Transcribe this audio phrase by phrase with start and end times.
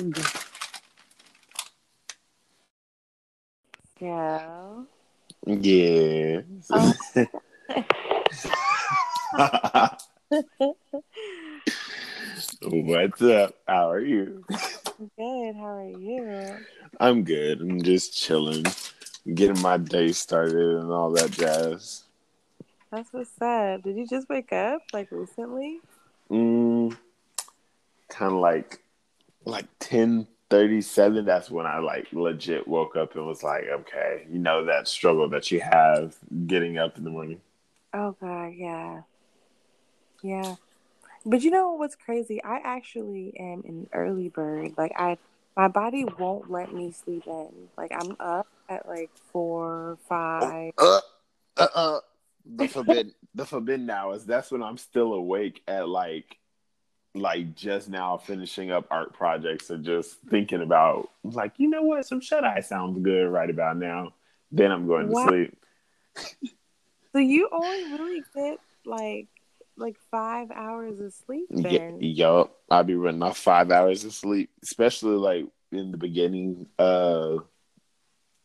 [0.00, 0.26] record.
[4.00, 4.82] Yeah.
[5.46, 6.40] Yeah.
[6.70, 6.92] Oh.
[12.62, 13.54] What's up?
[13.66, 14.44] How are you?
[15.16, 15.56] Good.
[15.56, 16.56] How are you?
[16.98, 17.60] I'm good.
[17.60, 18.64] I'm just chilling,
[19.34, 22.04] getting my day started and all that jazz.
[22.90, 23.82] That's what's up.
[23.82, 25.80] Did you just wake up like recently?
[26.30, 26.96] Mm,
[28.08, 28.82] kind of like
[29.50, 31.24] like ten thirty seven.
[31.24, 35.28] That's when I like legit woke up and was like, okay, you know that struggle
[35.30, 37.40] that you have getting up in the morning.
[37.92, 39.02] Oh god, yeah.
[40.22, 40.56] Yeah.
[41.26, 42.42] But you know what's crazy?
[42.42, 44.74] I actually am an early bird.
[44.78, 45.18] Like I
[45.56, 47.48] my body won't let me sleep in.
[47.76, 50.72] Like I'm up at like four, five.
[50.78, 51.00] Uh,
[51.56, 52.00] uh, uh.
[52.46, 54.24] The forbidden, the forbidden hours.
[54.24, 56.38] That's when I'm still awake at like,
[57.14, 62.06] like just now finishing up art projects and just thinking about like, you know what,
[62.06, 64.14] some shut eye sounds good right about now.
[64.52, 65.24] Then I'm going Wow.
[65.24, 65.56] to sleep.
[67.12, 69.26] So you only really get like
[69.76, 71.98] like five hours of sleep then.
[72.00, 76.68] yup, I'll be running off five hours of sleep, especially like in the beginning.
[76.78, 77.38] Uh,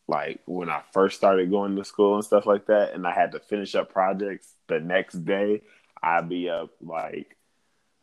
[0.08, 3.32] like when I first started going to school and stuff like that, and I had
[3.34, 5.62] to finish up projects the next day.
[6.02, 7.35] I'd be up like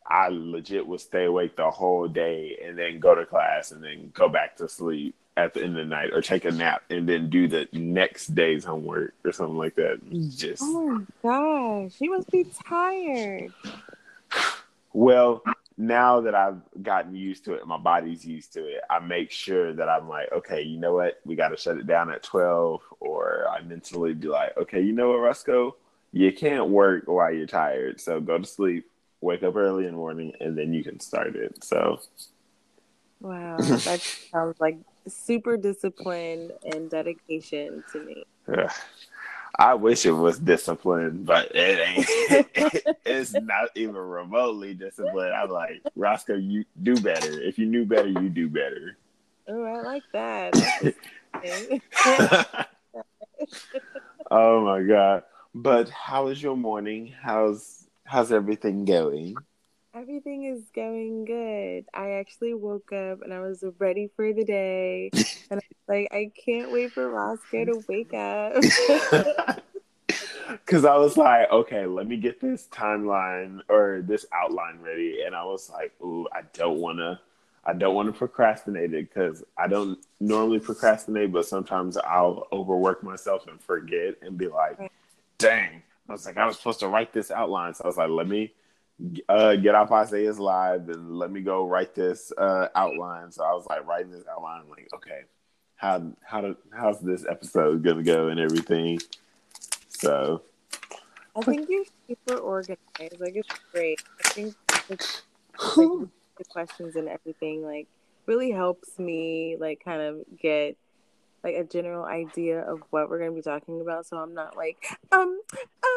[0.07, 4.11] I legit would stay awake the whole day and then go to class and then
[4.13, 7.09] go back to sleep at the end of the night or take a nap and
[7.09, 9.99] then do the next day's homework or something like that.
[10.35, 13.51] Just Oh my gosh, you must be tired.
[14.93, 15.41] Well,
[15.77, 18.81] now that I've gotten used to it, my body's used to it.
[18.89, 21.19] I make sure that I'm like, okay, you know what?
[21.25, 22.81] We got to shut it down at 12.
[22.99, 25.75] Or I mentally be like, okay, you know what, Roscoe?
[26.11, 27.99] You can't work while you're tired.
[27.99, 28.85] So go to sleep,
[29.23, 31.63] wake up early in the morning, and then you can start it.
[31.63, 32.01] So,
[33.21, 38.25] Wow, that sounds like super discipline and dedication to me.
[38.55, 38.71] ugh.
[39.59, 42.07] I wish it was disciplined, but it ain't.
[43.05, 45.33] it's not even remotely disciplined.
[45.33, 47.39] I'm like, Roscoe, you do better.
[47.39, 48.97] If you knew better, you do better.
[49.47, 50.55] Oh, I like that.
[54.31, 55.23] Oh my god!
[55.53, 57.13] But how is your morning?
[57.21, 57.82] How's
[58.13, 59.35] how's everything going?
[59.95, 61.85] Everything is going good.
[61.95, 65.09] I actually woke up and I was ready for the day.
[65.51, 68.63] And I was like, I can't wait for Roscoe to wake up.
[70.65, 75.35] Because I was like, okay, let me get this timeline or this outline ready, and
[75.35, 77.19] I was like, ooh, I don't want to.
[77.65, 83.03] I don't want to procrastinate it because I don't normally procrastinate, but sometimes I'll overwork
[83.03, 84.77] myself and forget and be like,
[85.37, 85.81] dang.
[86.09, 87.73] I was like, I was supposed to write this outline.
[87.73, 88.53] So I was like, let me
[89.29, 93.31] uh, get off Isaiah's live and let me go write this uh, outline.
[93.31, 95.21] So I was like writing this outline, I'm like, okay,
[95.75, 98.99] how how to, how's this episode gonna go and everything.
[99.87, 100.41] So
[101.35, 103.19] I think you're super organized.
[103.19, 104.01] Like, it's great.
[104.23, 104.55] I think
[104.89, 105.23] it's,
[105.75, 107.87] like, the questions and everything, like,
[108.27, 110.77] really helps me, like, kind of get
[111.43, 114.77] like a general idea of what we're gonna be talking about, so I'm not like,
[115.11, 115.41] um,
[115.83, 115.92] um.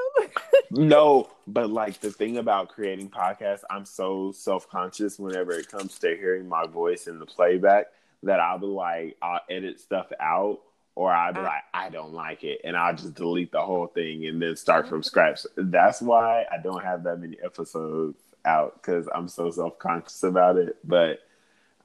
[0.71, 5.99] No, but like the thing about creating podcasts, I'm so self conscious whenever it comes
[6.01, 7.87] to hearing my voice in the playback
[8.23, 10.61] that I'll be like, I'll edit stuff out.
[10.95, 11.45] Or I'll be Uh.
[11.45, 14.89] like, I don't like it, and I'll just delete the whole thing and then start
[14.89, 15.41] from scratch.
[15.57, 20.57] That's why I don't have that many episodes out because I'm so self conscious about
[20.57, 20.77] it.
[20.85, 21.21] But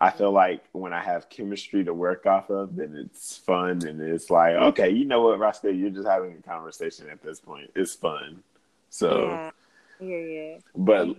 [0.02, 4.02] I feel like when I have chemistry to work off of, then it's fun and
[4.02, 7.70] it's like, okay, you know what, Roscoe, you're just having a conversation at this point.
[7.76, 8.42] It's fun.
[8.90, 9.52] So, yeah,
[10.00, 10.58] hear you.
[10.76, 11.16] But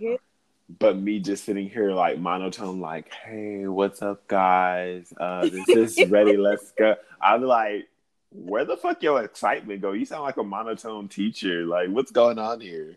[0.79, 5.13] but me just sitting here like monotone, like, hey, what's up, guys?
[5.17, 6.35] Uh, this is ready.
[6.35, 6.97] Let's go.
[7.21, 7.87] I'm like,
[8.31, 9.93] where the fuck your excitement go?
[9.93, 11.65] You sound like a monotone teacher.
[11.65, 12.95] Like, what's going on here?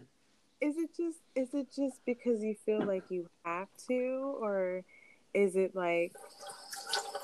[0.61, 4.83] Is it just is it just because you feel like you have to, or
[5.37, 6.13] is it like,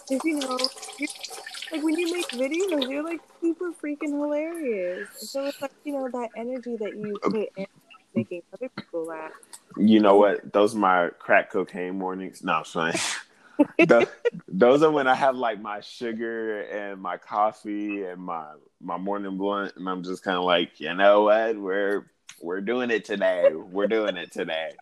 [0.08, 0.58] cause you know,
[1.72, 5.08] like when you make videos, you're like super freaking hilarious.
[5.30, 7.66] So it's like you know that energy that you um, put in
[8.14, 9.32] making other people laugh.
[9.78, 10.52] You know what?
[10.52, 12.44] Those are my crack cocaine mornings.
[12.44, 12.94] No, I'm saying.
[13.88, 14.08] Th-
[14.48, 19.38] those are when I have like my sugar and my coffee and my my morning
[19.38, 21.56] blunt, and I'm just kind of like, you know what?
[21.56, 22.10] We're
[22.42, 23.50] we're doing it today.
[23.54, 24.72] We're doing it today.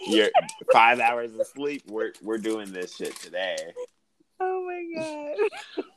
[0.00, 0.30] You're
[0.72, 1.82] five hours of sleep.
[1.88, 3.56] We're we're doing this shit today.
[4.40, 5.42] Oh my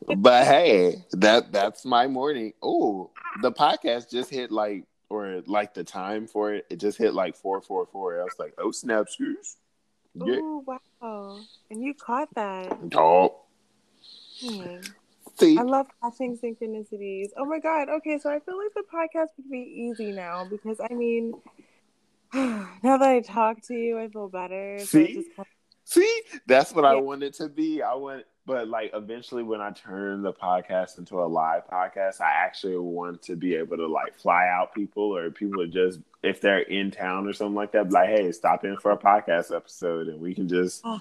[0.08, 0.18] god!
[0.18, 2.54] But hey, that that's my morning.
[2.62, 3.12] Oh,
[3.42, 6.66] the podcast just hit like or like the time for it.
[6.70, 8.20] It just hit like four four four.
[8.20, 9.58] I was like, oh snap, screws.
[10.14, 10.40] Yeah.
[10.42, 10.64] Oh
[11.02, 11.40] wow!
[11.70, 12.78] And you caught that.
[12.96, 13.42] Oh,
[14.42, 14.78] Hmm.
[15.36, 17.30] See, I love catching synchronicities.
[17.38, 17.90] Oh my god.
[17.90, 19.60] Okay, so I feel like the podcast would be
[19.92, 21.34] easy now because I mean,
[22.34, 22.68] now
[22.98, 24.80] that I talk to you, I feel better.
[24.80, 25.26] See?
[25.36, 25.48] kind
[25.84, 27.02] see, that's what I Yeah.
[27.02, 27.82] wanted to be.
[27.82, 32.32] I want, but like eventually, when I turn the podcast into a live podcast, I
[32.32, 36.42] actually want to be able to like fly out people or people are just if
[36.42, 37.92] they're in town or something like that.
[37.92, 41.00] Like, hey, stop in for a podcast episode, and we can just oh.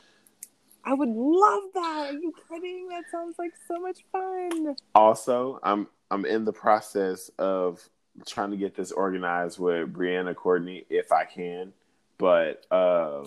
[0.87, 2.07] I would love that.
[2.11, 2.89] Are you kidding?
[2.89, 4.77] That sounds like so much fun.
[4.95, 7.81] also i'm i'm in the process of
[8.27, 11.73] trying to get this organized with brianna courtney if i can
[12.19, 13.25] but uh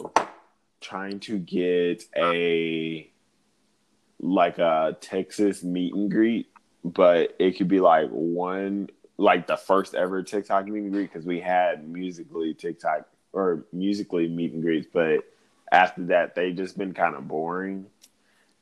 [0.79, 3.09] trying to get a
[4.19, 6.47] like a texas meet and greet
[6.83, 8.87] but it could be like one
[9.17, 14.27] like the first ever tiktok meet and greet because we had musically tiktok or musically
[14.27, 15.19] meet and greets but
[15.71, 17.85] after that they just been kind of boring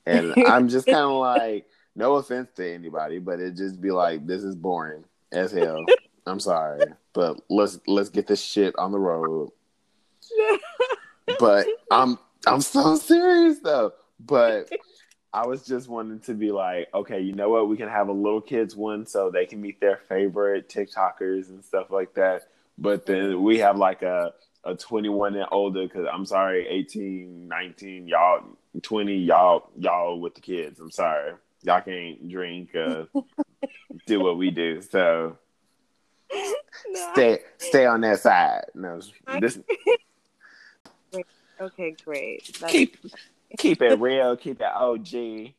[0.05, 1.65] and i'm just kind of like
[1.95, 5.85] no offense to anybody, but it just be like this is boring as hell.
[6.27, 6.81] I'm sorry,
[7.13, 9.51] but let's let's get this shit on the road.
[11.39, 13.93] But I'm I'm so serious though.
[14.19, 14.69] But
[15.33, 17.67] I was just wanting to be like, okay, you know what?
[17.67, 21.65] We can have a little kids one so they can meet their favorite TikTokers and
[21.65, 22.43] stuff like that.
[22.77, 24.33] But then we have like a
[24.65, 28.43] a 21 and older because I'm sorry, 18, 19, y'all
[28.81, 30.79] 20, y'all y'all with the kids.
[30.79, 31.33] I'm sorry.
[31.63, 33.05] Y'all can't drink, uh,
[34.05, 34.81] do what we do.
[34.81, 35.37] So
[36.89, 37.09] No.
[37.13, 38.65] stay stay on that side.
[38.73, 38.99] No,
[39.39, 39.59] this
[41.61, 42.57] Okay, great.
[42.59, 42.97] That's, keep
[43.57, 45.53] keep it real, keep it OG.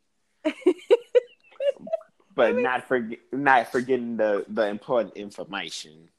[2.34, 6.10] But not forget not forgetting the the important information.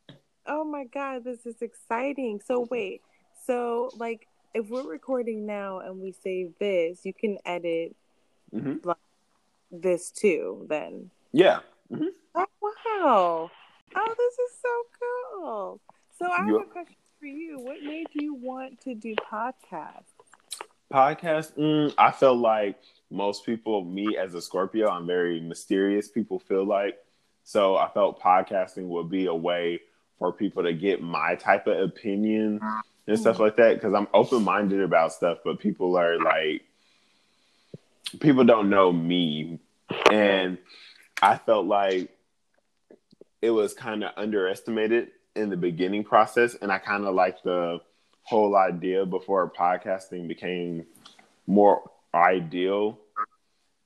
[0.47, 2.41] Oh my god, this is exciting.
[2.45, 3.01] So wait,
[3.45, 7.95] so like if we're recording now and we save this, you can edit
[8.51, 8.75] hmm
[9.71, 10.65] this too.
[10.69, 11.11] Then.
[11.31, 11.59] Yeah.
[12.35, 13.51] Oh wow!
[13.95, 15.81] Oh, this is so cool.
[16.17, 17.59] So I have a question for you.
[17.59, 20.03] What made you want to do podcasts?
[20.91, 22.79] Podcast, mm, I feel like
[23.11, 26.07] most people, me as a Scorpio, I'm very mysterious.
[26.07, 26.97] People feel like
[27.44, 27.75] so.
[27.75, 29.81] I felt podcasting would be a way
[30.19, 32.60] for people to get my type of opinion
[33.08, 33.42] and stuff mm.
[33.42, 36.64] like that because I'm open minded about stuff, but people are like,
[38.19, 39.60] people don't know me,
[40.12, 40.58] and
[41.22, 42.10] I felt like
[43.42, 47.80] it was kind of underestimated in the beginning process, and I kind of like the
[48.24, 50.86] whole idea before podcasting became
[51.46, 53.00] more ideal.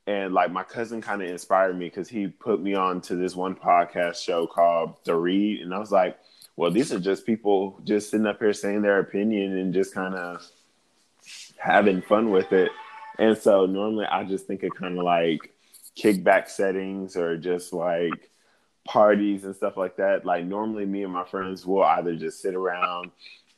[0.07, 3.35] And like my cousin kind of inspired me because he put me on to this
[3.35, 6.17] one podcast show called The Read, and I was like,
[6.55, 10.15] well, these are just people just sitting up here saying their opinion and just kind
[10.15, 10.45] of
[11.57, 12.71] having fun with it.
[13.19, 15.53] And so normally I just think of kind of like
[15.97, 18.31] kickback settings or just like
[18.85, 20.25] parties and stuff like that.
[20.25, 23.11] Like normally me and my friends will either just sit around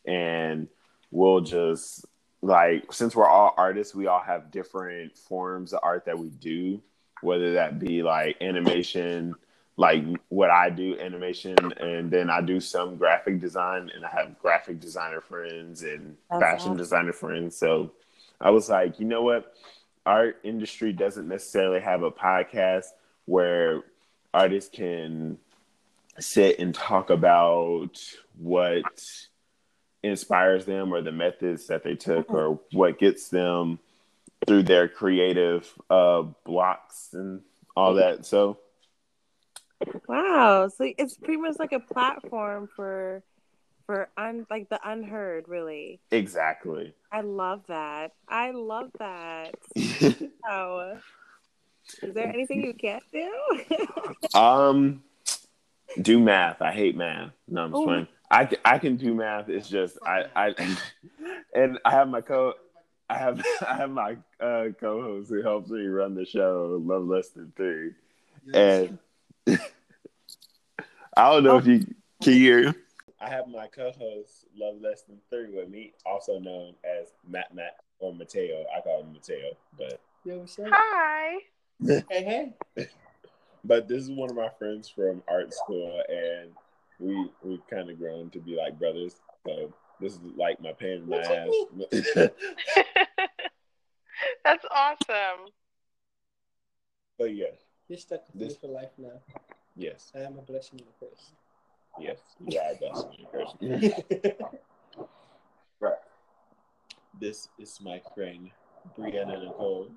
[0.06, 0.68] and
[1.12, 2.06] we'll just
[2.44, 6.81] like since we're all artists, we all have different forms of art that we do,
[7.22, 9.34] whether that be like animation,
[9.78, 14.38] like what I do, animation, and then I do some graphic design, and I have
[14.42, 16.78] graphic designer friends and That's fashion awesome.
[16.78, 17.56] designer friends.
[17.56, 17.94] So
[18.42, 19.56] I was like, you know what?
[20.06, 22.88] Art industry doesn't necessarily have a podcast
[23.24, 23.84] where
[24.34, 25.38] artists can
[26.20, 28.03] sit and talk about
[28.38, 28.84] what
[30.03, 33.79] inspires them or the methods that they took or what gets them
[34.45, 37.41] through their creative uh blocks and
[37.75, 38.57] all that so
[40.07, 40.69] Wow.
[40.69, 43.22] So it's pretty much like a platform for
[43.86, 46.00] for un like the unheard, really.
[46.12, 48.12] exactly I love that.
[48.27, 49.55] I love that.
[50.45, 50.98] Wow.
[52.01, 53.29] Is there anything you can't do?
[54.39, 55.03] um
[56.01, 57.86] do math i hate math no i'm just Oh.
[57.86, 60.56] playing I, can- I can do math it's just i i
[61.54, 62.54] and i have my co
[63.10, 67.30] i have i have my uh co-host who helps me run the show love less
[67.30, 67.92] than three
[68.54, 68.98] and
[71.16, 71.86] I don't know if you
[72.24, 72.74] can hear.
[73.22, 77.78] I have my co-host Love Less Than Three with me, also known as Matt Matt
[78.00, 78.66] or Mateo.
[78.75, 80.66] I call him Mateo, but Yo, what's up?
[80.72, 81.38] Hi.
[81.86, 82.04] Hey,
[82.75, 82.88] hey.
[83.63, 86.50] but this is one of my friends from art school, and
[87.00, 89.15] we we kind of grown to be like brothers.
[89.45, 91.50] So this is like my pain in my ass.
[94.43, 95.51] That's awesome.
[97.17, 97.47] but yeah,
[97.88, 99.21] You're stuck with me This- for life now.
[99.75, 101.31] yes, I am a blessing and a curse.
[102.00, 104.38] yes, you are a blessing and a curse.
[105.79, 105.93] right.
[107.19, 108.51] this is my friend
[108.97, 109.89] Breanna Nicole.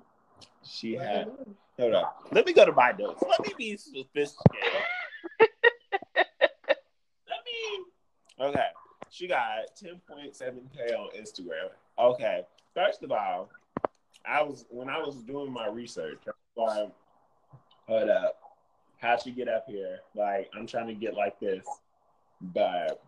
[0.63, 1.31] She had
[1.79, 2.27] hold up.
[2.31, 3.23] Let me go to my notes.
[3.27, 4.81] Let me be sophisticated.
[8.39, 8.67] Okay.
[9.09, 11.69] She got 10.7k on Instagram.
[11.97, 12.43] Okay.
[12.73, 13.49] First of all,
[14.25, 16.19] I was when I was doing my research,
[16.55, 18.35] hold up.
[18.97, 19.99] How'd she get up here?
[20.15, 21.65] Like, I'm trying to get like this.
[22.41, 23.01] But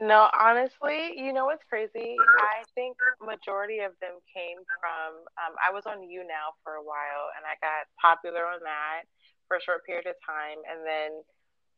[0.00, 2.16] No, honestly, you know what's crazy?
[2.18, 5.22] I think majority of them came from.
[5.38, 9.06] Um, I was on YouNow for a while, and I got popular on that
[9.46, 11.22] for a short period of time, and then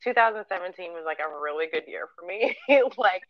[0.04, 2.56] 2017 was like a really good year for me,
[2.96, 3.22] like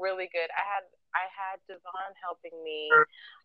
[0.00, 0.50] really good.
[0.50, 2.90] I had I had Devon helping me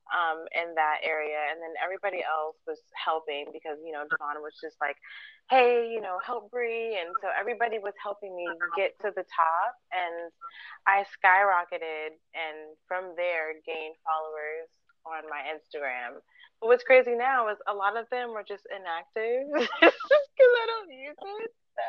[0.10, 4.58] um, in that area, and then everybody else was helping because you know Devon was
[4.58, 4.98] just like,
[5.50, 9.74] "Hey, you know, help Bree," and so everybody was helping me get to the top,
[9.94, 10.34] and
[10.90, 14.70] I skyrocketed, and from there gained followers
[15.06, 16.20] on my Instagram.
[16.60, 20.92] But what's crazy now is a lot of them are just inactive because I don't
[20.92, 21.52] use it.
[21.78, 21.88] So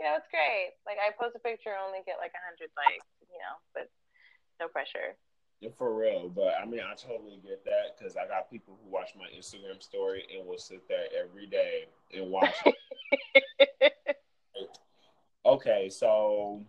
[0.00, 0.72] you know, it's great.
[0.88, 3.92] Like I post a picture, and only get like a hundred likes, you know, but
[4.56, 5.14] no pressure.
[5.76, 9.10] For real, but I mean, I totally get that because I got people who watch
[9.14, 11.84] my Instagram story and will sit there every day
[12.16, 12.54] and watch.
[15.46, 16.62] okay, so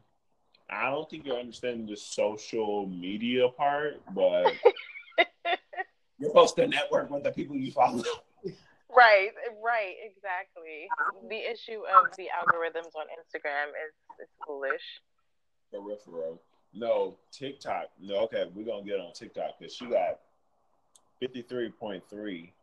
[0.70, 4.52] I don't think you're understanding the social media part, but
[6.20, 8.04] you're supposed to network with the people you follow.
[8.96, 9.32] Right,
[9.64, 10.88] right, exactly.
[11.30, 14.82] The issue of the algorithms on Instagram is is foolish.
[16.08, 16.40] Real.
[16.74, 17.86] No, TikTok.
[18.00, 20.20] No, okay, we're gonna get on TikTok because she got
[21.20, 22.54] fifty three point three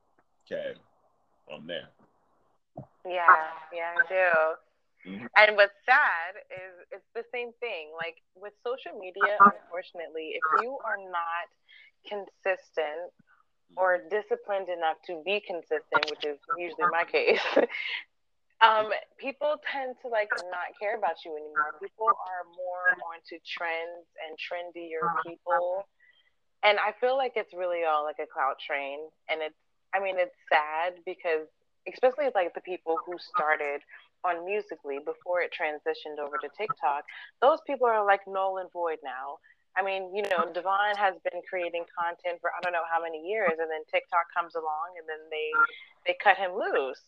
[0.48, 0.74] k
[1.50, 1.88] on there.
[3.06, 3.24] Yeah,
[3.72, 5.10] yeah, I do.
[5.10, 5.28] Mhm.
[5.36, 7.92] And what's sad is it's the same thing.
[7.96, 11.48] Like with social media, unfortunately, if you are not
[12.06, 13.12] consistent
[13.76, 17.40] or disciplined enough to be consistent, which is usually my case,
[18.60, 21.78] um, people tend to like not care about you anymore.
[21.80, 25.86] People are more onto trends and trendier people.
[26.64, 28.98] And I feel like it's really all like a clout train.
[29.30, 29.58] And it's,
[29.94, 31.46] I mean, it's sad because,
[31.86, 33.80] especially like the people who started
[34.24, 37.04] on Musically before it transitioned over to TikTok,
[37.40, 39.38] those people are like null and void now.
[39.78, 43.22] I mean, you know, Devon has been creating content for I don't know how many
[43.22, 45.50] years, and then TikTok comes along, and then they
[46.06, 47.00] they cut him loose,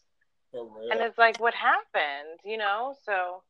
[0.54, 2.38] and it's like, what happened?
[2.44, 3.42] You know, so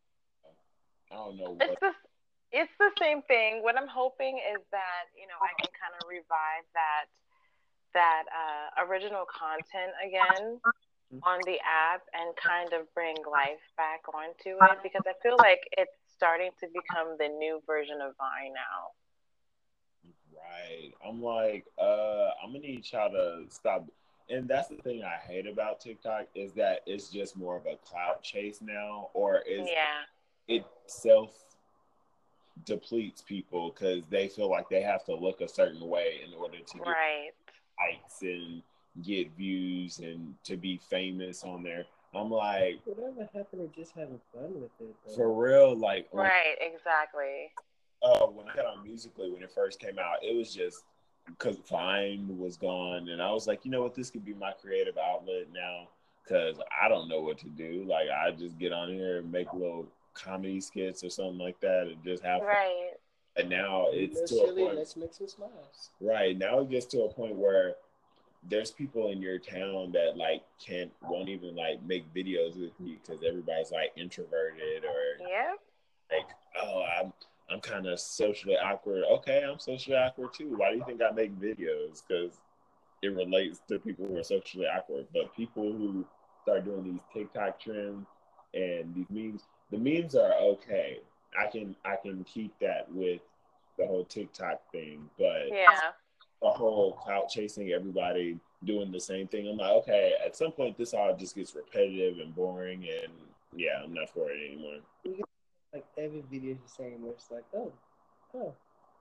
[1.12, 1.80] I don't know it's what.
[1.80, 1.92] the
[2.52, 3.62] it's the same thing.
[3.62, 7.12] What I'm hoping is that you know I can kind of revive that
[7.92, 10.60] that uh, original content again
[11.26, 15.58] on the app and kind of bring life back onto it because I feel like
[15.76, 18.94] it's starting to become the new version of Vine now.
[20.50, 20.92] Right.
[21.06, 23.86] I'm like, uh, I'm gonna need y'all to stop.
[24.28, 27.76] And that's the thing I hate about TikTok is that it's just more of a
[27.76, 30.04] cloud chase now, or is Yeah.
[30.48, 31.56] it self
[32.64, 36.58] depletes people because they feel like they have to look a certain way in order
[36.58, 37.32] to get Right.
[37.78, 38.62] likes and
[39.02, 41.86] get views and to be famous on there.
[42.12, 44.94] I'm like, Whatever happened to just having fun with it?
[45.06, 45.14] Though?
[45.14, 46.56] for real, like when- Right.
[46.60, 47.52] Exactly.
[48.02, 50.84] Uh, when I got on Musically when it first came out, it was just
[51.26, 54.52] because Vine was gone, and I was like, you know what, this could be my
[54.60, 55.88] creative outlet now
[56.24, 57.84] because I don't know what to do.
[57.86, 61.88] Like I just get on here and make little comedy skits or something like that,
[61.88, 62.40] and just have.
[62.40, 62.48] fun.
[62.48, 62.92] Right.
[63.36, 64.76] And now it's Let's to a point.
[64.76, 65.90] let's make some smiles.
[66.00, 67.74] Right now, it gets to a point where
[68.48, 72.96] there's people in your town that like can't won't even like make videos with you
[73.00, 75.52] because everybody's like introverted or yeah
[76.10, 76.26] like,
[76.60, 77.12] oh, I'm
[77.50, 79.04] I'm kind of socially awkward.
[79.10, 80.54] Okay, I'm socially awkward too.
[80.56, 82.02] Why do you think I make videos?
[82.06, 82.38] Because
[83.02, 85.06] it relates to people who are socially awkward.
[85.12, 86.04] But people who
[86.42, 88.06] start doing these TikTok trends
[88.54, 90.98] and these memes, the memes are okay.
[91.38, 93.20] I can I can keep that with
[93.78, 95.92] the whole TikTok thing, but Yeah.
[96.42, 99.48] the whole clout chasing everybody doing the same thing.
[99.48, 103.12] I'm like, okay, at some point this all just gets repetitive and boring and
[103.56, 104.80] yeah, I'm not for it anymore.
[105.72, 107.02] Like every video is the same.
[107.02, 107.72] Where it's like, oh,
[108.34, 108.54] oh,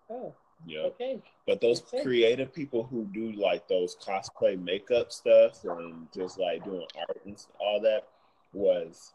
[0.09, 0.33] oh,
[0.67, 0.81] Yeah.
[0.81, 1.21] okay.
[1.47, 2.03] But those Makes sense.
[2.03, 7.43] creative people who do like those cosplay makeup stuff and just like doing art and
[7.59, 8.07] all that
[8.53, 9.13] was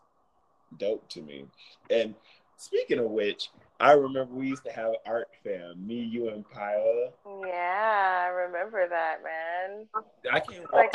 [0.78, 1.44] dope to me.
[1.90, 2.14] And
[2.56, 7.10] speaking of which, I remember we used to have art fam, me, you, and Pyla.
[7.46, 8.24] Yeah.
[8.24, 9.86] I remember that, man.
[10.32, 10.92] I can't Like-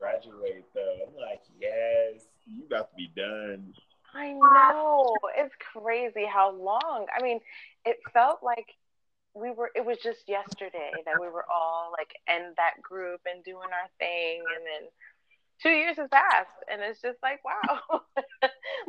[0.00, 0.96] graduate though.
[1.08, 3.74] I'm like, yes, you about to be done.
[4.18, 5.16] I know.
[5.36, 7.06] It's crazy how long.
[7.16, 7.38] I mean,
[7.84, 8.66] it felt like
[9.34, 13.44] we were it was just yesterday that we were all like in that group and
[13.44, 14.90] doing our thing and then
[15.62, 18.02] two years has passed and it's just like wow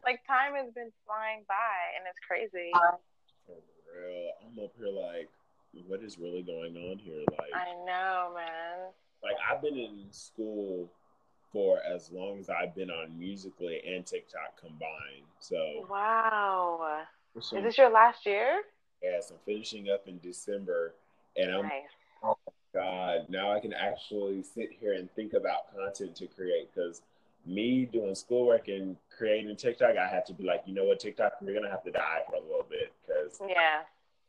[0.05, 2.71] like time has been flying by and it's crazy
[3.45, 3.61] For
[3.93, 4.31] real.
[4.41, 5.29] I'm up here like,
[5.87, 7.21] what is really going on here?
[7.37, 8.89] Like, i know man
[9.21, 10.89] like I've been in school
[11.51, 15.25] for as long as I've been on Musically and TikTok combined.
[15.39, 17.03] So wow
[17.35, 18.61] is this your last year
[19.01, 20.93] yes, I'm finishing up in December,
[21.37, 22.37] and I'm nice oh
[22.73, 27.01] God now I can actually sit here and think about content to create because.
[27.45, 31.31] Me doing schoolwork and creating TikTok, I have to be like, you know what, TikTok,
[31.41, 33.83] you're gonna have to die for a little bit because yeah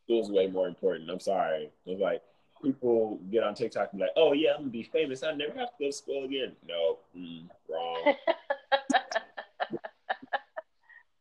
[0.05, 1.09] school's way more important.
[1.09, 1.69] I'm sorry.
[1.85, 2.21] It was like
[2.61, 5.23] people get on TikTok and be like, oh yeah, I'm gonna be famous.
[5.23, 6.53] I never have to go to school again.
[6.67, 8.15] No, mm, wrong.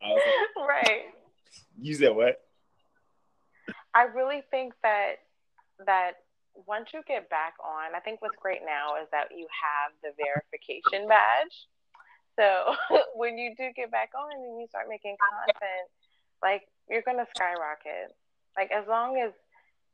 [0.02, 1.04] Like, right
[1.80, 2.40] you said what?
[3.94, 5.24] I really think that
[5.86, 6.12] that
[6.66, 10.12] once you get back on, I think what's great now is that you have the
[10.18, 11.56] verification badge.
[12.38, 12.74] So
[13.14, 15.88] when you do get back on and you start making content,
[16.42, 18.14] like you're gonna skyrocket.
[18.56, 19.32] Like as long as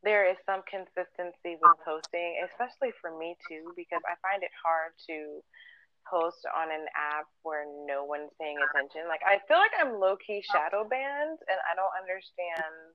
[0.05, 4.93] there is some consistency with posting, especially for me too, because I find it hard
[5.09, 5.43] to
[6.09, 9.09] post on an app where no one's paying attention.
[9.09, 12.95] Like I feel like I'm low key shadow banned and I don't understand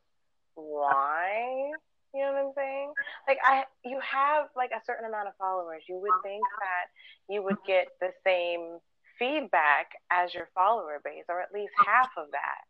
[0.56, 1.72] why.
[2.14, 2.92] You know what I'm saying?
[3.28, 5.84] Like I you have like a certain amount of followers.
[5.88, 6.88] You would think that
[7.30, 8.80] you would get the same
[9.20, 12.64] feedback as your follower base or at least half of that.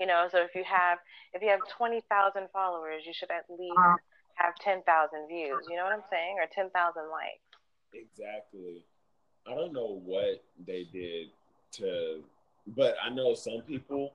[0.00, 0.98] You know, so if you have
[1.32, 3.96] if you have 20,000 followers, you should at least uh-huh.
[4.34, 5.66] have 10,000 views.
[5.68, 6.36] You know what I'm saying?
[6.38, 6.72] Or 10,000
[7.10, 7.52] likes.
[7.94, 8.84] Exactly.
[9.46, 11.28] I don't know what they did
[11.72, 12.22] to,
[12.66, 14.12] but I know some people,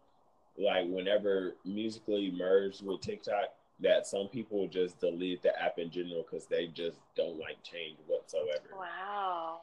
[0.57, 6.25] like whenever Musically merged with TikTok, that some people just delete the app in general
[6.29, 8.69] because they just don't like change whatsoever.
[8.75, 9.59] Wow.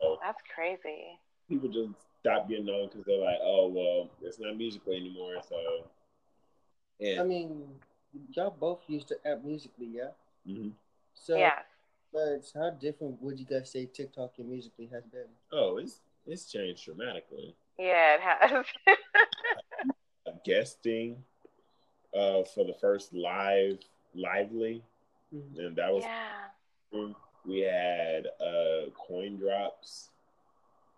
[0.00, 0.18] Oh.
[0.22, 1.18] That's crazy.
[1.48, 5.36] People just stop being known because they're like, oh well, it's not Musically anymore.
[5.48, 5.56] So,
[7.00, 7.62] and I mean,
[8.30, 10.10] y'all both used to app musically, yeah.
[10.48, 10.72] Mhm.
[11.14, 11.60] So, yeah.
[12.12, 15.26] but how different would you guys say TikTok and musically has been?
[15.52, 17.54] oh, it's it's changed dramatically.
[17.78, 18.66] Yeah, it has.
[20.44, 21.16] Guesting,
[22.14, 23.78] uh, for the first live
[24.14, 24.82] lively,
[25.34, 25.58] Mhm.
[25.58, 27.12] and that was yeah.
[27.44, 30.10] we had uh coin drops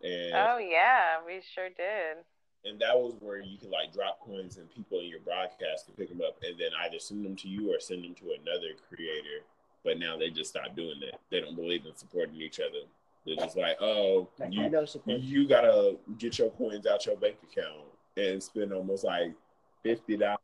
[0.03, 2.25] and Oh yeah, we sure did.
[2.65, 5.97] and that was where you could like drop coins and people in your broadcast could
[5.97, 8.75] pick them up and then either send them to you or send them to another
[8.89, 9.45] creator
[9.85, 12.85] but now they just stopped doing that they don't believe in supporting each other
[13.27, 15.21] they're just like oh Like, you, you know, support.
[15.21, 17.85] you gotta get your coins out your bank account
[18.17, 19.33] and spend almost like
[19.83, 20.39] fifty dollars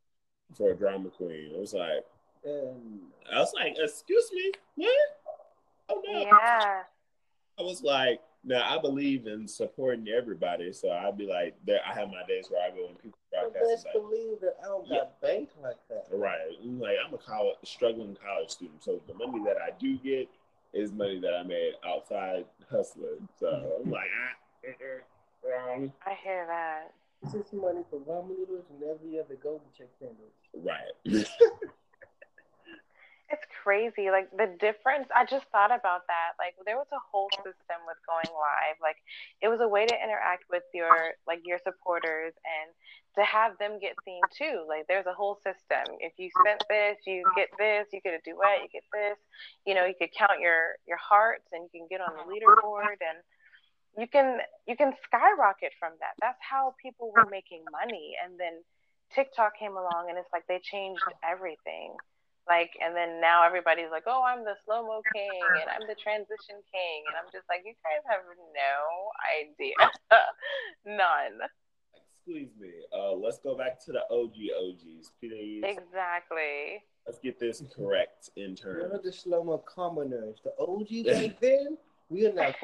[0.56, 2.04] for a drama queen it was like
[2.44, 3.00] And
[3.34, 4.90] i was like excuse me what
[5.90, 6.82] oh no Yeah.
[7.58, 11.80] I was like, now I believe in supporting everybody, so I'd be like, there.
[11.84, 13.84] I have my days where I go and people but broadcast.
[13.84, 16.06] best Like, believe that I don't got bank like that.
[16.12, 20.28] right, like I'm a college struggling college student, so the money that I do get
[20.72, 23.28] is money that I made outside hustling.
[23.38, 25.92] So I'm like, ah, uh-uh, wrong.
[26.06, 26.92] I hear that.
[27.22, 30.30] This is money for ramen noodles and every other golden check sandwich.
[30.54, 31.26] Right.
[33.28, 34.06] It's crazy.
[34.14, 36.38] Like the difference, I just thought about that.
[36.38, 38.78] Like there was a whole system with going live.
[38.78, 39.02] Like
[39.42, 42.70] it was a way to interact with your like your supporters and
[43.18, 44.62] to have them get seen too.
[44.70, 45.98] Like there's a whole system.
[45.98, 49.18] If you sent this, you get this, you get a duet, you get this.
[49.66, 53.02] You know, you could count your your hearts and you can get on the leaderboard
[53.02, 53.18] and
[53.98, 54.38] you can
[54.70, 56.14] you can skyrocket from that.
[56.22, 58.62] That's how people were making money and then
[59.10, 61.98] TikTok came along and it's like they changed everything
[62.48, 65.94] like and then now everybody's like oh i'm the slow mo king and i'm the
[65.94, 68.22] transition king and i'm just like you guys have
[68.54, 69.10] no
[69.42, 69.74] idea
[70.96, 71.48] none
[72.28, 72.70] Excuse me.
[72.92, 75.62] Uh, let's go back to the OG OGs, please.
[75.64, 79.04] exactly Let's get this correct in None of terms.
[79.04, 81.78] the slow mo commoners, the OG back then.
[82.08, 82.56] We are not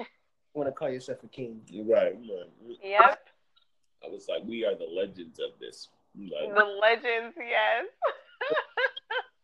[0.55, 1.61] want to call yourself a king.
[1.73, 2.13] Right.
[2.15, 2.77] right.
[2.83, 3.21] yep
[4.05, 5.89] I was like, we are the legends of this.
[6.19, 7.85] Like, the legends yes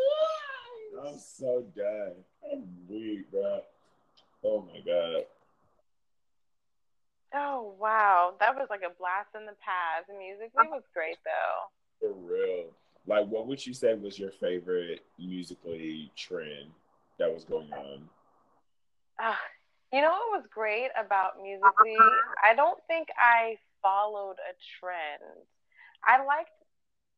[1.07, 2.15] I'm so done.
[2.51, 3.61] I'm weak, bro.
[4.43, 5.25] Oh my god.
[7.37, 11.69] oh wow that was like a blast in the past musically was great though
[12.09, 12.67] For real.
[13.07, 16.71] Like, what would you say was your favorite musically trend
[17.19, 18.09] that was going on?
[19.21, 19.39] Ah,
[19.93, 21.99] you know what was great about musically?
[22.43, 25.45] I don't think I followed a trend.
[26.03, 26.57] I liked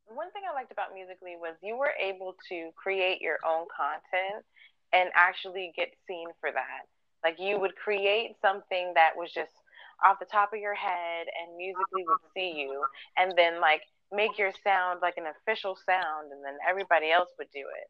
[0.09, 4.45] one thing I liked about Musically was you were able to create your own content
[4.93, 6.87] and actually get seen for that.
[7.25, 9.55] Like you would create something that was just
[10.05, 12.85] off the top of your head and Musically would see you
[13.17, 17.51] and then like make your sound like an official sound and then everybody else would
[17.53, 17.89] do it.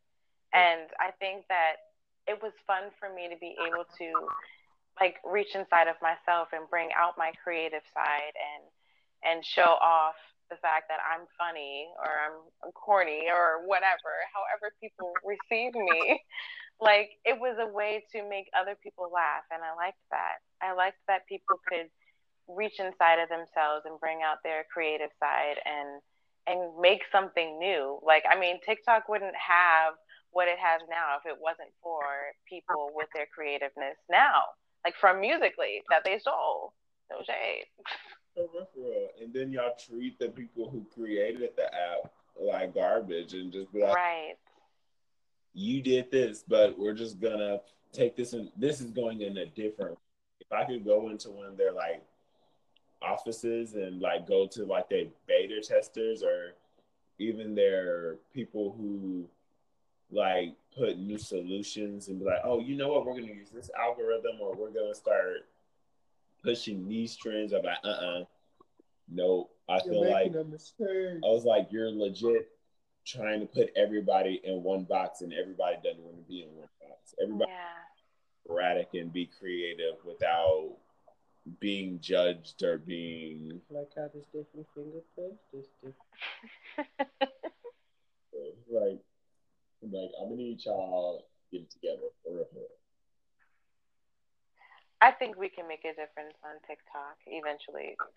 [0.55, 1.93] And I think that
[2.27, 4.09] it was fun for me to be able to
[5.01, 8.65] like reach inside of myself and bring out my creative side and
[9.25, 10.15] and show off
[10.51, 16.21] the fact that I'm funny or I'm corny or whatever, however people receive me.
[16.81, 20.45] like it was a way to make other people laugh and I liked that.
[20.61, 21.89] I liked that people could
[22.49, 26.01] reach inside of themselves and bring out their creative side and
[26.47, 27.99] and make something new.
[28.05, 29.95] Like I mean TikTok wouldn't have
[30.31, 32.05] what it has now if it wasn't for
[32.49, 34.53] people with their creativeness now.
[34.87, 36.73] Like from musically that they stole.
[37.11, 37.65] No shade.
[39.21, 43.81] And then y'all treat the people who created the app like garbage and just be
[43.81, 44.35] like, right.
[45.55, 47.59] You did this, but we're just gonna
[47.93, 49.99] take this and this is going in a different.
[50.41, 52.05] If I could go into one of their like
[53.03, 56.53] offices and like go to like their beta testers or
[57.19, 59.29] even their people who
[60.11, 63.71] like put new solutions and be like, oh, you know what, we're gonna use this
[63.79, 65.49] algorithm or we're gonna start
[66.43, 67.53] pushing these trends.
[67.53, 68.25] I'm like, uh uh
[69.09, 71.21] No, I You're feel like a mistake.
[71.25, 72.49] I was like, you're legit
[73.07, 76.69] trying to put everybody in one box and everybody doesn't want to be in one
[76.81, 77.15] box.
[77.23, 78.53] Everybody Yeah.
[78.53, 80.77] erratic and be creative without
[81.61, 85.97] being judged or being Like how there's different fingerprints, there's different.
[88.69, 88.99] like
[89.93, 92.47] like I'm gonna need y'all get it together for real.
[95.01, 97.97] I think we can make a difference on TikTok eventually.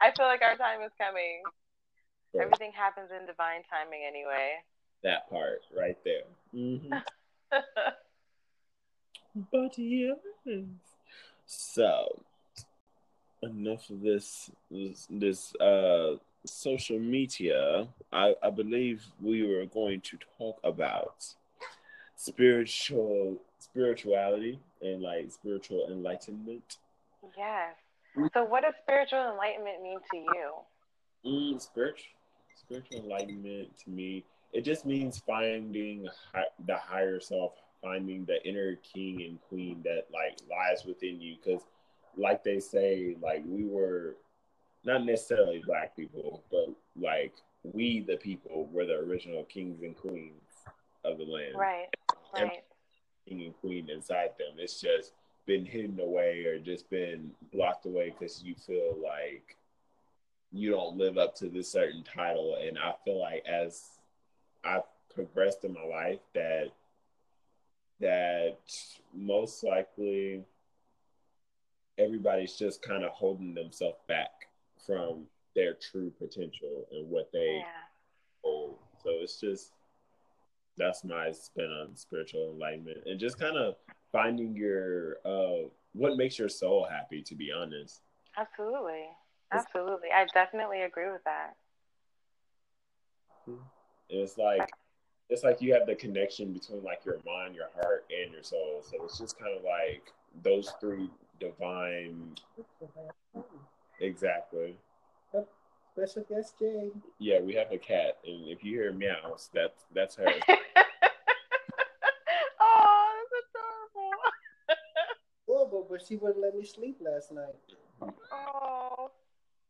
[0.00, 1.42] I feel like our time is coming.
[2.40, 4.64] Everything happens in divine timing anyway.
[5.02, 6.24] that part right there.
[6.54, 6.94] Mm-hmm.
[9.50, 10.18] But yes.
[11.46, 12.22] So
[13.42, 17.88] enough of this this, this uh social media.
[18.12, 21.24] I, I believe we were going to talk about
[22.16, 26.78] spiritual spirituality and like spiritual enlightenment.
[27.36, 27.74] yes.
[28.34, 30.52] So, what does spiritual enlightenment mean to you?
[31.24, 32.04] Mm, spiritual
[32.54, 37.52] spiritual enlightenment to me, it just means finding hi- the higher self,
[37.82, 41.36] finding the inner king and queen that like lies within you.
[41.42, 41.62] Because,
[42.16, 44.16] like they say, like we were
[44.84, 46.68] not necessarily black people, but
[47.00, 50.42] like we, the people, were the original kings and queens
[51.04, 51.54] of the land.
[51.54, 51.88] Right.
[52.34, 52.62] Right.
[53.28, 54.56] King and queen inside them.
[54.58, 55.12] It's just
[55.46, 59.56] been hidden away or just been blocked away because you feel like
[60.52, 62.56] you don't live up to this certain title.
[62.60, 63.82] And I feel like as
[64.64, 64.82] I've
[65.14, 66.70] progressed in my life, that
[68.00, 68.58] that
[69.14, 70.42] most likely
[71.98, 74.48] everybody's just kind of holding themselves back
[74.86, 77.64] from their true potential and what they Yeah.
[78.42, 78.78] hold.
[79.02, 79.72] So it's just
[80.78, 83.76] that's my spin on spiritual enlightenment and just kind of
[84.10, 88.00] finding your uh what makes your soul happy to be honest
[88.38, 89.04] Absolutely.
[89.52, 90.08] Absolutely.
[90.14, 91.54] I definitely agree with that.
[93.46, 93.58] And
[94.08, 94.72] it's like
[95.28, 98.82] it's like you have the connection between like your mind your heart and your soul
[98.82, 102.34] so it's just kind of like those three divine
[104.02, 104.76] exactly.
[105.94, 107.02] Special guest Jane.
[107.18, 110.24] yeah we have a cat and if you hear meows that's that's her.
[112.60, 114.10] Oh, that's adorable.
[115.48, 117.54] Oh, Horrible, but she wouldn't let me sleep last night.
[118.32, 119.10] Oh.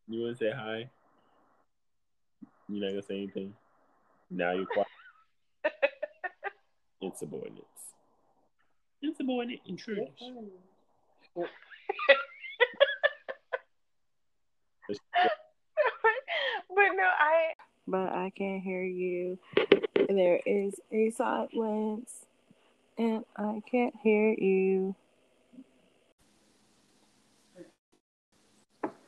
[0.07, 0.89] you want to say hi?
[2.69, 3.53] You're not gonna say anything?
[4.31, 4.87] Now you're quiet.
[7.01, 7.93] Insubordinates.
[9.01, 10.07] Insubordinate intruders
[14.87, 14.99] but
[16.69, 17.53] no, I
[17.87, 19.39] But I can't hear you.
[20.07, 22.25] There is a silence,
[22.97, 24.95] and I can't hear you.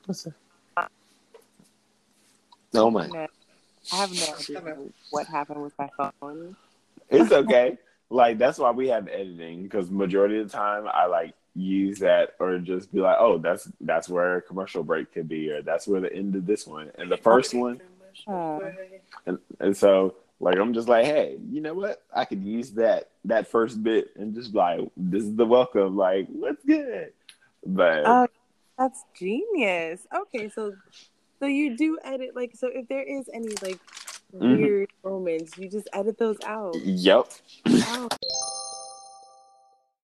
[0.06, 0.92] what's that
[2.76, 3.28] oh my No,
[3.92, 4.78] I have no idea
[5.10, 6.56] what happened with my phone.
[7.10, 7.78] It's okay.
[8.10, 12.36] like that's why we have editing because majority of the time I like use that
[12.40, 15.88] or just be like, oh, that's that's where a commercial break could be, or that's
[15.88, 17.82] where the end of this one and the first one,
[19.26, 22.04] and and so like I'm just like, hey, you know what?
[22.14, 26.28] I could use that that first bit and just like this is the welcome, like
[26.28, 27.14] what's good,
[27.66, 28.28] but Oh,
[28.78, 30.06] that's genius.
[30.14, 30.74] Okay, so
[31.40, 33.80] So you do edit like so if there is any like
[34.34, 34.58] Mhm.
[34.58, 36.76] weird moments, you just edit those out.
[36.84, 37.28] Yep.
[37.66, 38.10] Wow.